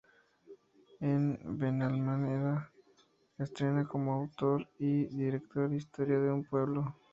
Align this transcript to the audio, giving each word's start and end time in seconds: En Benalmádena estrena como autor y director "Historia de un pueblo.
En 0.99 1.37
Benalmádena 1.59 2.71
estrena 3.37 3.87
como 3.87 4.13
autor 4.15 4.67
y 4.79 5.05
director 5.15 5.71
"Historia 5.75 6.17
de 6.17 6.31
un 6.31 6.43
pueblo. 6.43 6.95